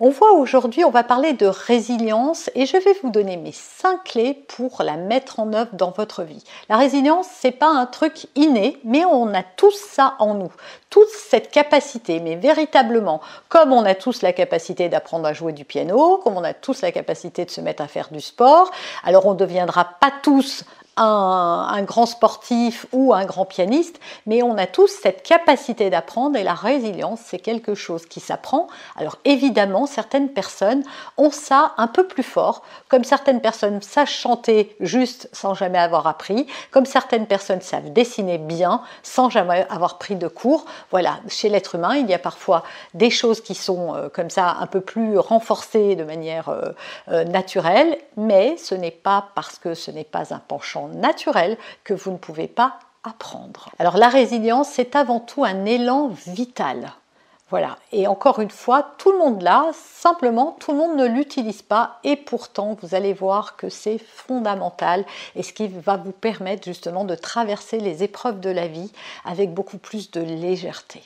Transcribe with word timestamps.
On 0.00 0.10
voit 0.10 0.32
aujourd'hui, 0.32 0.84
on 0.84 0.90
va 0.90 1.04
parler 1.04 1.34
de 1.34 1.46
résilience 1.46 2.50
et 2.56 2.66
je 2.66 2.76
vais 2.76 2.96
vous 3.00 3.10
donner 3.10 3.36
mes 3.36 3.52
5 3.52 4.02
clés 4.02 4.34
pour 4.34 4.82
la 4.82 4.96
mettre 4.96 5.38
en 5.38 5.52
œuvre 5.52 5.70
dans 5.74 5.92
votre 5.92 6.24
vie. 6.24 6.42
La 6.68 6.76
résilience, 6.76 7.28
c'est 7.32 7.52
pas 7.52 7.68
un 7.68 7.86
truc 7.86 8.26
inné, 8.34 8.80
mais 8.82 9.04
on 9.04 9.32
a 9.32 9.44
tous 9.44 9.76
ça 9.76 10.16
en 10.18 10.34
nous. 10.34 10.50
Toute 10.90 11.10
cette 11.10 11.52
capacité, 11.52 12.18
mais 12.18 12.34
véritablement, 12.34 13.20
comme 13.48 13.72
on 13.72 13.84
a 13.84 13.94
tous 13.94 14.22
la 14.22 14.32
capacité 14.32 14.88
d'apprendre 14.88 15.26
à 15.26 15.32
jouer 15.32 15.52
du 15.52 15.64
piano, 15.64 16.18
comme 16.24 16.36
on 16.36 16.44
a 16.44 16.54
tous 16.54 16.82
la 16.82 16.90
capacité 16.90 17.44
de 17.44 17.50
se 17.50 17.60
mettre 17.60 17.82
à 17.82 17.86
faire 17.86 18.08
du 18.10 18.20
sport, 18.20 18.72
alors 19.04 19.26
on 19.26 19.34
ne 19.34 19.38
deviendra 19.38 19.84
pas 20.00 20.12
tous 20.24 20.64
un, 20.96 21.82
grand 21.82 22.06
sportif 22.06 22.86
ou 22.92 23.12
un 23.12 23.24
grand 23.24 23.44
pianiste, 23.44 24.00
mais 24.26 24.42
on 24.42 24.56
a 24.56 24.66
tous 24.66 24.88
cette 24.88 25.22
capacité 25.22 25.90
d'apprendre 25.90 26.36
et 26.36 26.44
la 26.44 26.54
résilience, 26.54 27.20
c'est 27.24 27.38
quelque 27.38 27.74
chose 27.74 28.06
qui 28.06 28.20
s'apprend. 28.20 28.68
Alors 28.96 29.18
évidemment, 29.24 29.86
certaines 29.86 30.28
personnes 30.28 30.82
ont 31.16 31.30
ça 31.30 31.72
un 31.76 31.86
peu 31.86 32.06
plus 32.06 32.22
fort, 32.22 32.62
comme 32.88 33.04
certaines 33.04 33.40
personnes 33.40 33.82
savent 33.82 34.08
chanter 34.08 34.76
juste 34.80 35.28
sans 35.32 35.54
jamais 35.54 35.78
avoir 35.78 36.06
appris, 36.06 36.46
comme 36.70 36.86
certaines 36.86 37.26
personnes 37.26 37.60
savent 37.60 37.92
dessiner 37.92 38.38
bien 38.38 38.82
sans 39.02 39.30
jamais 39.30 39.66
avoir 39.70 39.98
pris 39.98 40.16
de 40.16 40.28
cours. 40.28 40.64
Voilà, 40.90 41.18
chez 41.28 41.48
l'être 41.48 41.74
humain, 41.74 41.96
il 41.96 42.08
y 42.08 42.14
a 42.14 42.18
parfois 42.18 42.62
des 42.94 43.10
choses 43.10 43.40
qui 43.40 43.54
sont 43.54 43.94
euh, 43.94 44.08
comme 44.08 44.30
ça 44.30 44.56
un 44.60 44.66
peu 44.66 44.80
plus 44.80 45.18
renforcées 45.18 45.96
de 45.96 46.04
manière 46.04 46.48
euh, 46.48 46.72
euh, 47.08 47.24
naturelle, 47.24 47.98
mais 48.16 48.56
ce 48.56 48.74
n'est 48.74 48.90
pas 48.90 49.28
parce 49.34 49.58
que 49.58 49.74
ce 49.74 49.90
n'est 49.90 50.04
pas 50.04 50.32
un 50.32 50.38
penchant 50.38 50.83
naturel 50.88 51.56
que 51.84 51.94
vous 51.94 52.10
ne 52.12 52.18
pouvez 52.18 52.48
pas 52.48 52.78
apprendre. 53.02 53.70
Alors 53.78 53.96
la 53.96 54.08
résilience, 54.08 54.68
c'est 54.68 54.96
avant 54.96 55.20
tout 55.20 55.44
un 55.44 55.64
élan 55.64 56.08
vital. 56.08 56.92
Voilà, 57.50 57.76
et 57.92 58.06
encore 58.06 58.40
une 58.40 58.50
fois, 58.50 58.94
tout 58.96 59.12
le 59.12 59.18
monde 59.18 59.42
l'a, 59.42 59.66
simplement 59.74 60.56
tout 60.58 60.72
le 60.72 60.78
monde 60.78 60.96
ne 60.96 61.06
l'utilise 61.06 61.62
pas 61.62 62.00
et 62.02 62.16
pourtant 62.16 62.76
vous 62.80 62.94
allez 62.94 63.12
voir 63.12 63.56
que 63.56 63.68
c'est 63.68 63.98
fondamental 63.98 65.04
et 65.36 65.42
ce 65.42 65.52
qui 65.52 65.68
va 65.68 65.98
vous 65.98 66.12
permettre 66.12 66.64
justement 66.64 67.04
de 67.04 67.14
traverser 67.14 67.78
les 67.78 68.02
épreuves 68.02 68.40
de 68.40 68.50
la 68.50 68.66
vie 68.66 68.90
avec 69.24 69.52
beaucoup 69.52 69.78
plus 69.78 70.10
de 70.10 70.20
légèreté. 70.20 71.02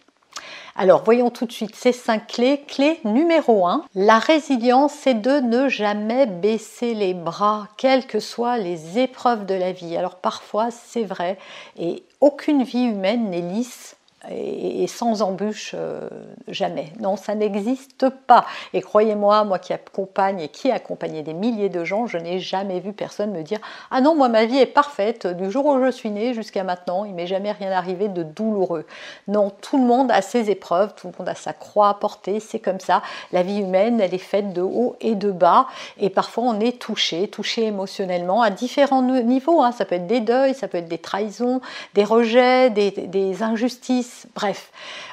Alors, 0.77 1.03
voyons 1.05 1.31
tout 1.31 1.45
de 1.45 1.53
suite 1.53 1.75
ces 1.75 1.93
cinq 1.93 2.29
clés. 2.29 2.65
Clé 2.67 3.01
numéro 3.05 3.67
1, 3.67 3.85
la 3.95 4.19
résilience, 4.19 4.93
c'est 4.93 5.21
de 5.21 5.41
ne 5.41 5.69
jamais 5.69 6.27
baisser 6.27 6.95
les 6.95 7.15
bras, 7.15 7.69
quelles 7.77 8.07
que 8.07 8.21
soient 8.21 8.59
les 8.59 8.99
épreuves 8.99 9.45
de 9.45 9.55
la 9.55 9.73
vie. 9.73 9.97
Alors, 9.97 10.17
parfois, 10.17 10.71
c'est 10.71 11.05
vrai, 11.05 11.39
et 11.79 12.03
aucune 12.21 12.63
vie 12.63 12.85
humaine 12.85 13.31
n'est 13.31 13.41
lisse 13.41 13.98
et, 14.31 14.87
sans 14.89 15.23
embûche 15.23 15.73
euh, 15.79 16.09
jamais. 16.49 16.93
Non, 16.99 17.17
ça 17.17 17.35
n'existe 17.35 18.09
pas. 18.09 18.47
Et 18.73 18.81
croyez-moi, 18.81 19.45
moi 19.45 19.59
qui 19.59 19.73
accompagne 19.73 20.41
et 20.41 20.49
qui 20.49 20.71
accompagne 20.71 21.23
des 21.23 21.35
milliers 21.35 21.69
de 21.69 21.85
gens, 21.85 22.07
je 22.07 22.19
n'ai 22.19 22.41
jamais 22.41 22.81
vu 22.81 22.93
personne 22.93 23.31
me 23.31 23.43
dire 23.43 23.61
Ah 23.91 24.01
non, 24.01 24.17
moi 24.17 24.29
ma 24.29 24.45
vie 24.45 24.59
est 24.59 24.67
parfaite 24.67 25.27
du 25.27 25.51
jour 25.51 25.67
où 25.67 25.85
je 25.85 25.91
suis 25.91 26.11
née 26.11 26.35
jusqu'à 26.35 26.65
maintenant, 26.65 27.05
il 27.05 27.15
m'est 27.15 27.27
jamais 27.27 27.53
rien 27.53 27.71
arrivé 27.71 28.09
de 28.09 28.23
douloureux. 28.25 28.87
Non, 29.29 29.51
tout 29.51 29.79
le 29.79 29.85
monde 29.85 30.11
a 30.11 30.21
ses 30.21 30.51
épreuves, 30.51 30.95
tout 30.97 31.09
le 31.09 31.13
monde 31.17 31.29
a 31.29 31.35
sa 31.35 31.53
croix 31.53 31.91
à 31.91 31.95
porter, 31.95 32.41
c'est 32.41 32.59
comme 32.59 32.81
ça. 32.81 33.03
La 33.33 33.43
vie 33.43 33.61
humaine, 33.61 34.01
elle 34.01 34.15
est 34.15 34.19
faite 34.19 34.53
de 34.53 34.63
haut 34.63 34.97
et 35.01 35.15
de 35.15 35.31
bas, 35.31 35.69
et 35.99 36.11
parfois 36.11 36.45
on 36.45 36.61
est 36.61 36.81
touché, 36.81 37.29
touché 37.29 37.67
émotionnellement 37.67 38.43
à 38.43 38.51
différents 38.51 39.03
niveaux. 39.03 39.63
Hein. 39.63 39.71
Ça 39.71 39.85
peut 39.85 39.95
être 39.95 40.09
des 40.09 40.21
deuils, 40.21 40.55
ça 40.55 40.67
peut 40.67 40.79
être 40.79 40.89
des 40.89 40.99
trahisons, 40.99 41.61
des 41.95 42.05
rejets, 42.05 42.71
des 42.71 43.43
injustices 43.43 44.08
bref. 44.35 44.71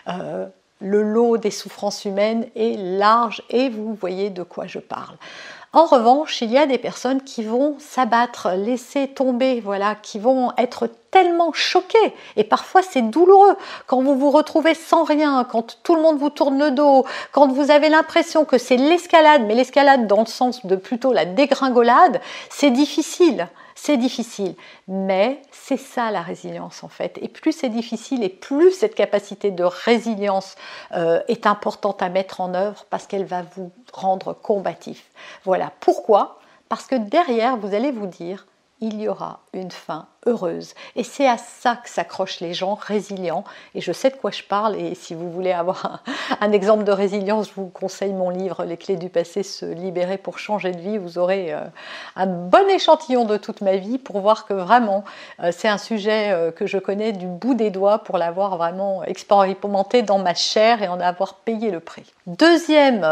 Euh, 0.07 0.47
le 0.81 1.01
lot 1.01 1.38
des 1.38 1.51
souffrances 1.51 2.06
humaines 2.06 2.47
est 2.56 2.78
large 2.78 3.41
et 3.50 3.69
vous 3.69 3.95
voyez 3.95 4.29
de 4.29 4.44
quoi 4.44 4.67
je 4.67 4.79
parle. 4.79 5.16
En 5.75 5.84
revanche, 5.84 6.41
il 6.41 6.53
y 6.53 6.58
a 6.58 6.68
des 6.68 6.78
personnes 6.78 7.22
qui 7.22 7.44
vont 7.44 7.75
s'abattre, 7.80 8.52
laisser 8.56 9.09
tomber, 9.09 9.59
voilà, 9.59 9.96
qui 9.96 10.19
vont 10.19 10.53
être 10.58 10.90
tellement 11.12 11.52
choquées. 11.52 12.13
Et 12.38 12.46
parfois, 12.46 12.81
c'est 12.81 13.02
douloureux. 13.02 13.58
Quand 13.86 14.02
vous 14.02 14.16
vous 14.16 14.31
retrouvez 14.31 14.74
sans 14.74 15.03
rien, 15.03 15.44
quand 15.44 15.80
tout 15.84 15.97
le 15.97 16.02
monde 16.02 16.18
vous 16.18 16.30
tourne 16.30 16.58
le 16.58 16.72
dos, 16.72 17.06
quand 17.34 17.50
vous 17.50 17.72
avez 17.72 17.90
l'impression 17.90 18.46
que 18.46 18.58
c'est 18.58 18.78
l'escalade, 18.78 19.44
mais 19.46 19.53
l'escalade 19.53 20.08
dans 20.08 20.22
le 20.22 20.28
sens 20.28 20.66
de 20.66 20.78
plutôt 20.78 21.12
la 21.12 21.25
dégringolade, 21.25 22.22
c'est 22.50 22.72
difficile 22.72 23.50
c'est 23.75 23.97
difficile, 23.97 24.56
mais 24.88 25.42
c'est 25.52 25.78
ça 25.78 26.09
la 26.09 26.22
résilience 26.22 26.84
en 26.84 26.88
fait. 26.88 27.19
Et 27.22 27.28
plus 27.28 27.52
c'est 27.52 27.69
difficile 27.69 28.24
et 28.24 28.30
plus 28.30 28.72
cette 28.72 28.96
capacité 28.96 29.52
de 29.52 29.63
résilience 29.63 30.56
euh, 30.94 31.22
est 31.28 31.46
importante 31.46 32.02
à 32.02 32.09
mettre 32.09 32.40
en 32.40 32.53
œuvre 32.53 32.86
parce 32.90 33.06
qu'elle 33.06 33.25
va 33.25 33.44
vous 33.56 33.72
rendre 33.94 34.34
combatif. 34.34 35.03
Voilà 35.44 35.64
pourquoi 35.79 36.39
Parce 36.69 36.87
que 36.87 36.95
derrière, 36.95 37.57
vous 37.57 37.73
allez 37.73 37.91
vous 37.91 38.07
dire, 38.07 38.45
il 38.81 39.02
y 39.02 39.08
aura 39.08 39.40
une 39.53 39.72
fin 39.72 40.08
heureuse. 40.25 40.74
Et 40.96 41.03
c'est 41.03 41.28
à 41.28 41.38
ça 41.38 41.75
que 41.75 41.90
s'accrochent 41.90 42.40
les 42.40 42.53
gens 42.53 42.75
résilients. 42.75 43.44
Et 43.74 43.81
je 43.81 43.91
sais 43.91 44.09
de 44.09 44.16
quoi 44.16 44.31
je 44.31 44.44
parle. 44.44 44.75
Et 44.75 44.96
si 44.96 45.13
vous 45.13 45.31
voulez 45.31 45.52
avoir 45.52 46.03
un, 46.41 46.52
exemple 46.52 46.84
de 46.84 46.91
résilience, 46.91 47.50
je 47.50 47.53
vous 47.56 47.68
conseille 47.68 48.13
mon 48.13 48.30
livre 48.30 48.66
Les 48.66 48.78
clés 48.78 48.97
du 48.97 49.09
passé, 49.09 49.44
se 49.44 49.66
libérer 49.66 50.18
pour 50.18 50.40
changer 50.40 50.72
de 50.72 50.80
vie. 50.80 50.97
Vous 50.97 51.18
aurez 51.18 51.53
euh, 51.53 51.62
un 52.16 52.25
bon 52.25 52.68
échantillon 52.69 53.25
de 53.25 53.38
toute 53.38 53.62
ma 53.62 53.78
vie 53.78 53.97
pour 53.97 54.19
voir 54.19 54.46
que 54.46 54.53
vraiment, 54.53 55.03
euh, 55.42 55.52
c'est 55.56 55.68
un 55.69 55.78
sujet 55.78 56.31
euh, 56.31 56.52
que 56.52 56.66
je 56.66 56.78
connais 56.78 57.12
du 57.12 57.28
bout 57.28 57.53
des 57.53 57.69
doigts 57.69 58.00
pour 58.00 58.18
l'avoir 58.18 58.57
vraiment 58.57 59.03
expérimenté 59.03 60.02
dans 60.02 60.19
ma 60.19 60.34
chair 60.34 60.81
et 60.81 60.88
en 60.88 61.00
avoir 61.00 61.36
payé 61.36 61.72
le 61.72 61.80
prix. 61.80 62.12
Deuxième 62.28 63.07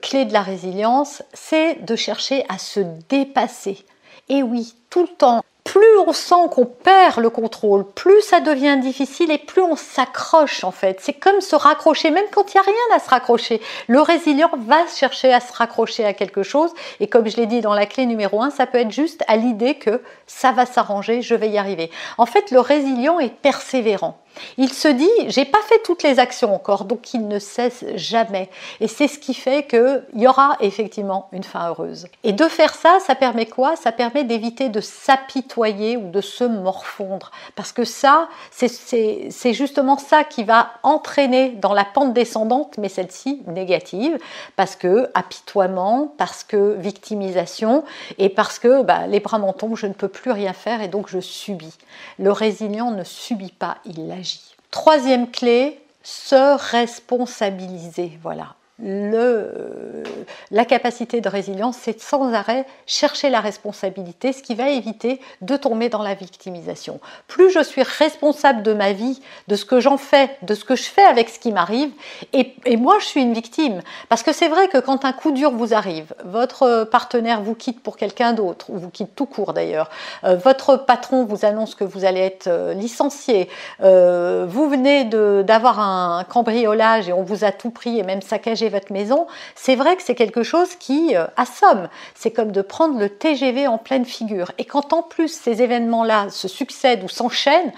clé 0.00 0.24
de 0.24 0.32
la 0.32 0.40
résilience, 0.40 1.22
c'est 1.34 1.84
de 1.84 1.94
chercher 1.94 2.44
à 2.48 2.58
se 2.58 2.80
dépasser. 3.08 3.84
Et 4.28 4.42
oui, 4.42 4.74
tout 4.90 5.02
le 5.02 5.08
temps, 5.08 5.42
plus 5.62 5.98
on 6.06 6.12
sent 6.12 6.48
qu'on 6.52 6.64
perd 6.64 7.18
le 7.18 7.28
contrôle, 7.28 7.84
plus 7.84 8.22
ça 8.22 8.40
devient 8.40 8.78
difficile 8.80 9.30
et 9.30 9.38
plus 9.38 9.62
on 9.62 9.76
s'accroche 9.76 10.64
en 10.64 10.70
fait. 10.70 10.98
C'est 11.00 11.12
comme 11.12 11.40
se 11.40 11.56
raccrocher, 11.56 12.10
même 12.10 12.24
quand 12.32 12.54
il 12.54 12.56
n'y 12.56 12.60
a 12.60 12.64
rien 12.64 12.96
à 12.96 13.00
se 13.00 13.10
raccrocher. 13.10 13.60
Le 13.88 14.00
résilient 14.00 14.50
va 14.56 14.86
chercher 14.86 15.32
à 15.32 15.40
se 15.40 15.52
raccrocher 15.52 16.04
à 16.04 16.12
quelque 16.12 16.44
chose 16.44 16.70
et 17.00 17.08
comme 17.08 17.28
je 17.28 17.36
l'ai 17.36 17.46
dit 17.46 17.60
dans 17.60 17.74
la 17.74 17.86
clé 17.86 18.06
numéro 18.06 18.42
1, 18.42 18.50
ça 18.50 18.66
peut 18.66 18.78
être 18.78 18.92
juste 18.92 19.24
à 19.26 19.36
l'idée 19.36 19.74
que 19.74 20.02
ça 20.26 20.52
va 20.52 20.66
s'arranger, 20.66 21.20
je 21.20 21.34
vais 21.34 21.50
y 21.50 21.58
arriver. 21.58 21.90
En 22.16 22.26
fait, 22.26 22.50
le 22.52 22.60
résilient 22.60 23.18
est 23.18 23.34
persévérant. 23.34 24.18
Il 24.58 24.72
se 24.72 24.88
dit, 24.88 25.08
j'ai 25.28 25.44
pas 25.44 25.62
fait 25.62 25.80
toutes 25.84 26.02
les 26.02 26.18
actions 26.18 26.54
encore, 26.54 26.84
donc 26.84 27.14
il 27.14 27.26
ne 27.28 27.38
cesse 27.38 27.84
jamais. 27.94 28.48
Et 28.80 28.88
c'est 28.88 29.08
ce 29.08 29.18
qui 29.18 29.34
fait 29.34 29.66
qu'il 29.66 30.04
y 30.14 30.26
aura 30.26 30.56
effectivement 30.60 31.28
une 31.32 31.44
fin 31.44 31.68
heureuse. 31.68 32.06
Et 32.24 32.32
de 32.32 32.44
faire 32.44 32.74
ça, 32.74 32.98
ça 33.00 33.14
permet 33.14 33.46
quoi? 33.46 33.76
Ça 33.76 33.92
permet 33.92 34.24
d'éviter 34.24 34.68
de 34.68 34.80
s'apitoyer 34.80 35.96
ou 35.96 36.10
de 36.10 36.20
se 36.20 36.44
morfondre. 36.44 37.30
Parce 37.54 37.72
que 37.72 37.84
ça, 37.84 38.28
c'est 38.50 39.52
justement 39.52 39.98
ça 39.98 40.24
qui 40.24 40.44
va 40.44 40.70
entraîner 40.82 41.50
dans 41.50 41.72
la 41.72 41.84
pente 41.84 42.12
descendante, 42.12 42.76
mais 42.78 42.88
celle-ci 42.88 43.42
négative, 43.46 44.18
parce 44.56 44.76
que 44.76 45.10
apitoiement, 45.14 46.12
parce 46.18 46.44
que 46.44 46.74
victimisation, 46.78 47.84
et 48.18 48.28
parce 48.28 48.58
que 48.58 48.82
bah, 48.82 49.06
les 49.06 49.20
bras 49.20 49.38
m'en 49.38 49.52
tombent, 49.52 49.76
je 49.76 49.86
ne 49.86 49.92
peux 49.92 50.08
plus 50.08 50.30
rien 50.30 50.52
faire 50.52 50.82
et 50.82 50.88
donc 50.88 51.08
je 51.08 51.20
subis. 51.20 51.74
Le 52.18 52.32
résilient 52.32 52.90
ne 52.90 53.04
subit 53.04 53.52
pas, 53.52 53.78
il 53.84 54.10
agit. 54.10 54.25
Troisième 54.70 55.30
clé, 55.30 55.80
se 56.02 56.70
responsabiliser. 56.70 58.18
Voilà. 58.22 58.54
Le, 58.78 60.02
la 60.50 60.66
capacité 60.66 61.20
de 61.22 61.28
résilience, 61.28 61.78
c'est 61.80 61.98
sans 62.00 62.34
arrêt 62.34 62.66
chercher 62.86 63.30
la 63.30 63.40
responsabilité, 63.40 64.32
ce 64.32 64.42
qui 64.42 64.54
va 64.54 64.68
éviter 64.68 65.20
de 65.40 65.56
tomber 65.56 65.88
dans 65.88 66.02
la 66.02 66.14
victimisation. 66.14 67.00
Plus 67.26 67.50
je 67.50 67.62
suis 67.62 67.82
responsable 67.82 68.62
de 68.62 68.74
ma 68.74 68.92
vie, 68.92 69.20
de 69.48 69.56
ce 69.56 69.64
que 69.64 69.80
j'en 69.80 69.96
fais, 69.96 70.30
de 70.42 70.54
ce 70.54 70.64
que 70.64 70.76
je 70.76 70.84
fais 70.84 71.04
avec 71.04 71.30
ce 71.30 71.38
qui 71.38 71.52
m'arrive, 71.52 71.90
et, 72.32 72.54
moi 72.76 72.98
je 73.00 73.06
suis 73.06 73.22
une 73.22 73.32
victime. 73.32 73.80
Parce 74.10 74.22
que 74.22 74.32
c'est 74.32 74.48
vrai 74.48 74.68
que 74.68 74.78
quand 74.78 75.06
un 75.06 75.12
coup 75.12 75.32
dur 75.32 75.52
vous 75.52 75.72
arrive, 75.72 76.14
votre 76.24 76.84
partenaire 76.84 77.40
vous 77.40 77.54
quitte 77.54 77.82
pour 77.82 77.96
quelqu'un 77.96 78.34
d'autre, 78.34 78.68
ou 78.68 78.78
vous 78.78 78.90
quitte 78.90 79.14
tout 79.14 79.26
court 79.26 79.54
d'ailleurs, 79.54 79.88
euh, 80.24 80.36
votre 80.36 80.76
patron 80.76 81.24
vous 81.24 81.46
annonce 81.46 81.74
que 81.74 81.84
vous 81.84 82.04
allez 82.04 82.20
être 82.20 82.46
euh, 82.48 82.74
licencié, 82.74 83.48
euh, 83.82 84.44
vous 84.46 84.68
venez 84.68 85.04
d'avoir 85.04 85.80
un 85.80 86.24
cambriolage 86.24 87.08
et 87.08 87.12
on 87.14 87.22
vous 87.22 87.44
a 87.44 87.52
tout 87.52 87.70
pris 87.70 87.98
et 87.98 88.02
même 88.02 88.20
saccagé 88.20 88.65
votre 88.68 88.92
maison, 88.92 89.26
c'est 89.54 89.76
vrai 89.76 89.96
que 89.96 90.02
c'est 90.02 90.14
quelque 90.14 90.42
chose 90.42 90.74
qui 90.76 91.16
euh, 91.16 91.26
assomme. 91.36 91.88
C'est 92.14 92.30
comme 92.30 92.52
de 92.52 92.62
prendre 92.62 92.98
le 92.98 93.08
TGV 93.08 93.66
en 93.66 93.78
pleine 93.78 94.04
figure. 94.04 94.52
Et 94.58 94.64
quand 94.64 94.92
en 94.92 95.02
plus 95.02 95.28
ces 95.28 95.62
événements-là 95.62 96.30
se 96.30 96.48
succèdent 96.48 97.04
ou 97.04 97.08
s'enchaînent, 97.08 97.72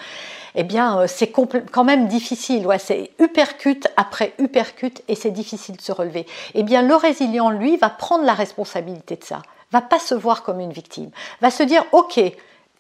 eh 0.55 0.65
bien, 0.65 1.01
euh, 1.01 1.07
c'est 1.07 1.31
quand 1.31 1.85
même 1.85 2.09
difficile. 2.09 2.67
Ouais, 2.67 2.79
c'est 2.79 3.11
uppercut 3.19 3.87
après 3.97 4.33
uppercut 4.39 5.03
et 5.09 5.15
c'est 5.15 5.31
difficile 5.31 5.77
de 5.77 5.83
se 5.83 5.93
relever. 5.93 6.27
Eh 6.55 6.63
bien, 6.63 6.83
le 6.83 6.95
résilient, 6.95 7.51
lui, 7.51 7.77
va 7.77 7.91
prendre 7.91 8.25
la 8.25 8.35
responsabilité 8.35 9.17
de 9.17 9.25
ça 9.25 9.43
va 9.73 9.81
pas 9.81 9.99
se 9.99 10.15
voir 10.15 10.43
comme 10.43 10.61
une 10.61 10.73
victime, 10.73 11.11
va 11.41 11.51
se 11.51 11.63
dire 11.63 11.85
ok, 11.93 12.21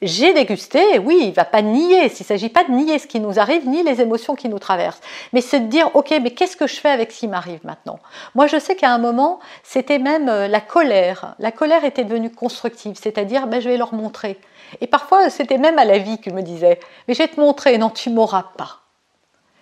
j'ai 0.00 0.32
dégusté, 0.32 0.98
oui, 0.98 1.18
il 1.24 1.32
va 1.32 1.44
pas 1.44 1.62
nier, 1.62 2.04
il 2.04 2.04
ne 2.04 2.08
s'agit 2.08 2.48
pas 2.48 2.64
de 2.64 2.70
nier 2.70 2.98
ce 2.98 3.06
qui 3.06 3.18
nous 3.18 3.40
arrive, 3.40 3.68
ni 3.68 3.82
les 3.82 4.00
émotions 4.00 4.36
qui 4.36 4.48
nous 4.48 4.58
traversent, 4.58 5.00
mais 5.32 5.40
c'est 5.40 5.60
de 5.60 5.66
dire, 5.66 5.90
ok, 5.94 6.14
mais 6.22 6.30
qu'est-ce 6.30 6.56
que 6.56 6.66
je 6.66 6.76
fais 6.76 6.88
avec 6.88 7.10
ce 7.10 7.20
qui 7.20 7.28
m'arrive 7.28 7.60
maintenant? 7.64 7.98
Moi, 8.34 8.46
je 8.46 8.58
sais 8.58 8.76
qu'à 8.76 8.90
un 8.90 8.98
moment, 8.98 9.40
c'était 9.64 9.98
même 9.98 10.28
euh, 10.28 10.46
la 10.46 10.60
colère. 10.60 11.34
La 11.38 11.50
colère 11.50 11.84
était 11.84 12.04
devenue 12.04 12.30
constructive, 12.30 12.96
c'est-à-dire, 13.00 13.46
ben, 13.48 13.60
je 13.60 13.68
vais 13.68 13.76
leur 13.76 13.92
montrer. 13.92 14.38
Et 14.80 14.86
parfois, 14.86 15.30
c'était 15.30 15.58
même 15.58 15.78
à 15.78 15.84
la 15.84 15.98
vie 15.98 16.20
que 16.20 16.30
me 16.30 16.42
disait, 16.42 16.78
mais 17.06 17.14
je 17.14 17.18
vais 17.18 17.28
te 17.28 17.40
montrer, 17.40 17.76
non, 17.78 17.90
tu 17.90 18.10
m'auras 18.10 18.44
pas. 18.56 18.80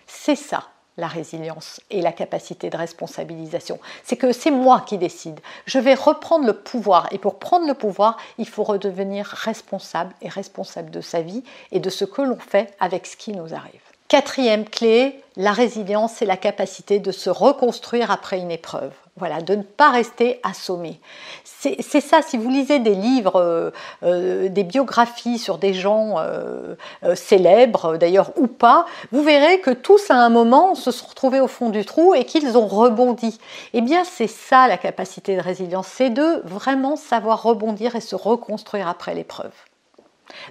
C'est 0.05 0.35
ça 0.35 0.63
la 0.97 1.07
résilience 1.07 1.79
et 1.89 2.01
la 2.01 2.11
capacité 2.11 2.69
de 2.69 2.77
responsabilisation. 2.77 3.79
C'est 4.03 4.17
que 4.17 4.31
c'est 4.31 4.51
moi 4.51 4.81
qui 4.81 4.97
décide. 4.97 5.39
Je 5.65 5.79
vais 5.79 5.93
reprendre 5.93 6.45
le 6.45 6.53
pouvoir. 6.53 7.07
Et 7.11 7.17
pour 7.17 7.39
prendre 7.39 7.67
le 7.67 7.73
pouvoir, 7.73 8.17
il 8.37 8.47
faut 8.47 8.63
redevenir 8.63 9.25
responsable 9.25 10.13
et 10.21 10.29
responsable 10.29 10.89
de 10.89 11.01
sa 11.01 11.21
vie 11.21 11.43
et 11.71 11.79
de 11.79 11.89
ce 11.89 12.05
que 12.05 12.21
l'on 12.21 12.39
fait 12.39 12.73
avec 12.79 13.05
ce 13.05 13.15
qui 13.15 13.31
nous 13.31 13.53
arrive. 13.53 13.86
Quatrième 14.07 14.63
clé, 14.63 15.21
la 15.35 15.51
résilience, 15.51 16.13
c'est 16.15 16.25
la 16.25 16.37
capacité 16.37 16.99
de 16.99 17.11
se 17.11 17.29
reconstruire 17.29 18.09
après 18.09 18.39
une 18.39 18.51
épreuve. 18.51 18.93
Voilà, 19.17 19.41
de 19.41 19.55
ne 19.55 19.63
pas 19.63 19.91
rester 19.91 20.39
assommé. 20.43 21.01
C'est 21.43 21.81
ça, 21.81 22.21
si 22.21 22.37
vous 22.37 22.49
lisez 22.49 22.79
des 22.79 22.95
livres, 22.95 23.35
euh, 23.35 23.71
euh, 24.03 24.47
des 24.47 24.63
biographies 24.63 25.37
sur 25.37 25.57
des 25.57 25.73
gens 25.73 26.15
euh, 26.19 26.75
célèbres, 27.15 27.97
d'ailleurs 27.97 28.31
ou 28.37 28.47
pas, 28.47 28.85
vous 29.11 29.23
verrez 29.23 29.59
que 29.59 29.71
tous 29.71 30.09
à 30.09 30.15
un 30.15 30.29
moment 30.29 30.73
se 30.73 30.91
sont 30.91 31.07
retrouvés 31.07 31.41
au 31.41 31.47
fond 31.47 31.69
du 31.69 31.83
trou 31.83 32.15
et 32.15 32.23
qu'ils 32.23 32.57
ont 32.57 32.67
rebondi. 32.67 33.37
Eh 33.73 33.81
bien, 33.81 34.05
c'est 34.05 34.27
ça 34.27 34.69
la 34.69 34.77
capacité 34.77 35.35
de 35.35 35.41
résilience, 35.41 35.87
c'est 35.87 36.11
de 36.11 36.41
vraiment 36.45 36.95
savoir 36.95 37.43
rebondir 37.43 37.97
et 37.97 38.01
se 38.01 38.15
reconstruire 38.15 38.87
après 38.87 39.15
l'épreuve 39.15 39.51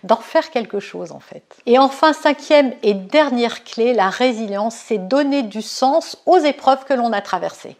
d'en 0.02 0.16
faire 0.16 0.50
quelque 0.50 0.80
chose 0.80 1.12
en 1.12 1.20
fait. 1.20 1.56
Et 1.66 1.78
enfin, 1.78 2.12
cinquième 2.12 2.72
et 2.82 2.94
dernière 2.94 3.64
clé, 3.64 3.94
la 3.94 4.08
résilience, 4.08 4.74
c'est 4.74 4.98
donner 4.98 5.42
du 5.42 5.62
sens 5.62 6.18
aux 6.26 6.38
épreuves 6.38 6.84
que 6.84 6.94
l'on 6.94 7.12
a 7.12 7.20
traversées. 7.20 7.76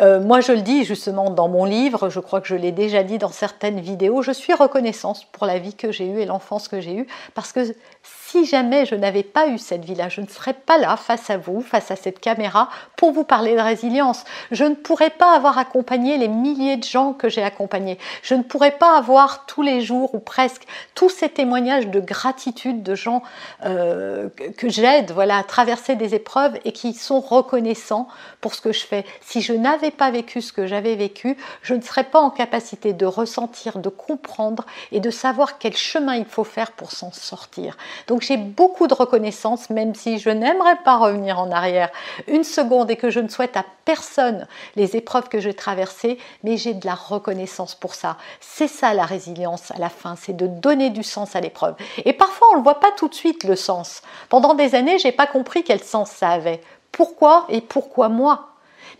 Euh, 0.00 0.20
moi, 0.20 0.40
je 0.40 0.52
le 0.52 0.62
dis 0.62 0.84
justement 0.84 1.30
dans 1.30 1.48
mon 1.48 1.64
livre, 1.64 2.08
je 2.08 2.20
crois 2.20 2.40
que 2.40 2.48
je 2.48 2.54
l'ai 2.54 2.72
déjà 2.72 3.02
dit 3.02 3.18
dans 3.18 3.30
certaines 3.30 3.80
vidéos, 3.80 4.22
je 4.22 4.32
suis 4.32 4.54
reconnaissante 4.54 5.26
pour 5.32 5.46
la 5.46 5.58
vie 5.58 5.74
que 5.74 5.92
j'ai 5.92 6.06
eue 6.06 6.20
et 6.20 6.26
l'enfance 6.26 6.68
que 6.68 6.80
j'ai 6.80 6.94
eue, 6.94 7.06
parce 7.34 7.52
que 7.52 7.74
si 8.02 8.46
jamais 8.46 8.86
je 8.86 8.94
n'avais 8.94 9.24
pas 9.24 9.48
eu 9.48 9.58
cette 9.58 9.84
vie-là, 9.84 10.08
je 10.08 10.20
ne 10.20 10.26
serais 10.26 10.54
pas 10.54 10.78
là 10.78 10.96
face 10.96 11.30
à 11.30 11.36
vous, 11.36 11.60
face 11.60 11.90
à 11.90 11.96
cette 11.96 12.20
caméra, 12.20 12.70
pour 12.96 13.10
vous 13.10 13.24
parler 13.24 13.56
de 13.56 13.60
résilience. 13.60 14.24
Je 14.52 14.64
ne 14.64 14.74
pourrais 14.74 15.10
pas 15.10 15.34
avoir 15.34 15.58
accompagné 15.58 16.16
les 16.16 16.28
milliers 16.28 16.76
de 16.76 16.84
gens 16.84 17.12
que 17.12 17.28
j'ai 17.28 17.42
accompagnés. 17.42 17.98
Je 18.22 18.34
ne 18.34 18.42
pourrais 18.42 18.70
pas 18.70 18.96
avoir 18.96 19.46
tous 19.46 19.62
les 19.62 19.80
jours 19.80 20.14
ou 20.14 20.20
presque 20.20 20.62
tous 20.94 21.08
ces 21.08 21.28
témoignages 21.28 21.88
de 21.88 21.98
gratitude 21.98 22.82
de 22.84 22.94
gens 22.94 23.22
euh, 23.64 24.28
que 24.56 24.68
j'aide 24.68 25.10
voilà, 25.10 25.38
à 25.38 25.42
traverser 25.42 25.96
des 25.96 26.14
épreuves 26.14 26.56
et 26.64 26.72
qui 26.72 26.94
sont 26.94 27.20
reconnaissants 27.20 28.06
pour 28.40 28.54
ce 28.54 28.60
que 28.60 28.72
je 28.72 28.86
fais. 28.86 29.04
Si 29.20 29.42
je 29.42 29.52
n'avais 29.52 29.89
pas 29.90 30.10
vécu 30.10 30.42
ce 30.42 30.52
que 30.52 30.66
j'avais 30.66 30.94
vécu, 30.96 31.36
je 31.62 31.74
ne 31.74 31.80
serais 31.80 32.04
pas 32.04 32.20
en 32.20 32.30
capacité 32.30 32.92
de 32.92 33.06
ressentir, 33.06 33.78
de 33.78 33.88
comprendre 33.88 34.64
et 34.92 35.00
de 35.00 35.10
savoir 35.10 35.58
quel 35.58 35.76
chemin 35.76 36.14
il 36.14 36.24
faut 36.24 36.44
faire 36.44 36.72
pour 36.72 36.92
s'en 36.92 37.12
sortir. 37.12 37.76
Donc 38.06 38.22
j'ai 38.22 38.36
beaucoup 38.36 38.86
de 38.86 38.94
reconnaissance, 38.94 39.70
même 39.70 39.94
si 39.94 40.18
je 40.18 40.30
n'aimerais 40.30 40.76
pas 40.84 40.96
revenir 40.96 41.38
en 41.38 41.50
arrière 41.50 41.90
une 42.26 42.44
seconde 42.44 42.90
et 42.90 42.96
que 42.96 43.10
je 43.10 43.20
ne 43.20 43.28
souhaite 43.28 43.56
à 43.56 43.64
personne 43.84 44.46
les 44.76 44.96
épreuves 44.96 45.28
que 45.28 45.40
j'ai 45.40 45.54
traversées, 45.54 46.18
mais 46.44 46.56
j'ai 46.56 46.74
de 46.74 46.86
la 46.86 46.94
reconnaissance 46.94 47.74
pour 47.74 47.94
ça. 47.94 48.16
C'est 48.40 48.68
ça 48.68 48.94
la 48.94 49.04
résilience 49.04 49.70
à 49.70 49.78
la 49.78 49.88
fin, 49.88 50.16
c'est 50.16 50.36
de 50.36 50.46
donner 50.46 50.90
du 50.90 51.02
sens 51.02 51.36
à 51.36 51.40
l'épreuve. 51.40 51.74
Et 52.04 52.12
parfois 52.12 52.48
on 52.52 52.58
ne 52.58 52.62
voit 52.62 52.80
pas 52.80 52.92
tout 52.96 53.08
de 53.08 53.14
suite 53.14 53.44
le 53.44 53.56
sens. 53.56 54.02
Pendant 54.28 54.54
des 54.54 54.74
années, 54.74 54.98
j'ai 54.98 55.12
pas 55.12 55.26
compris 55.26 55.64
quel 55.64 55.82
sens 55.82 56.10
ça 56.10 56.30
avait. 56.30 56.60
Pourquoi 56.92 57.46
et 57.48 57.60
pourquoi 57.60 58.08
moi? 58.08 58.49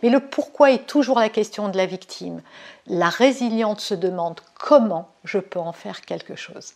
Mais 0.01 0.09
le 0.09 0.19
pourquoi 0.19 0.71
est 0.71 0.87
toujours 0.87 1.19
la 1.19 1.29
question 1.29 1.69
de 1.69 1.77
la 1.77 1.85
victime. 1.85 2.41
La 2.87 3.09
résiliente 3.09 3.79
se 3.81 3.93
demande 3.93 4.39
comment 4.59 5.09
je 5.23 5.39
peux 5.39 5.59
en 5.59 5.73
faire 5.73 6.01
quelque 6.01 6.35
chose. 6.35 6.73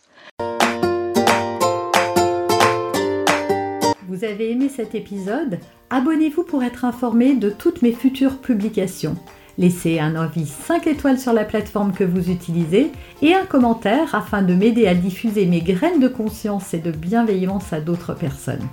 Vous 4.08 4.24
avez 4.24 4.52
aimé 4.52 4.68
cet 4.68 4.94
épisode? 4.94 5.58
Abonnez-vous 5.90 6.44
pour 6.44 6.62
être 6.62 6.84
informé 6.84 7.34
de 7.34 7.50
toutes 7.50 7.82
mes 7.82 7.92
futures 7.92 8.38
publications. 8.38 9.16
Laissez 9.58 9.98
un 9.98 10.16
avis 10.16 10.46
5 10.46 10.86
étoiles 10.86 11.18
sur 11.18 11.32
la 11.32 11.44
plateforme 11.44 11.92
que 11.92 12.04
vous 12.04 12.30
utilisez 12.30 12.92
et 13.22 13.34
un 13.34 13.46
commentaire 13.46 14.14
afin 14.14 14.42
de 14.42 14.54
m'aider 14.54 14.86
à 14.86 14.94
diffuser 14.94 15.46
mes 15.46 15.62
graines 15.62 15.98
de 15.98 16.08
conscience 16.08 16.74
et 16.74 16.78
de 16.78 16.90
bienveillance 16.90 17.72
à 17.72 17.80
d'autres 17.80 18.14
personnes. 18.14 18.68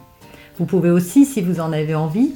Vous 0.58 0.66
pouvez 0.66 0.90
aussi, 0.92 1.26
si 1.26 1.42
vous 1.42 1.60
en 1.62 1.72
avez 1.72 1.96
envie, 1.96 2.36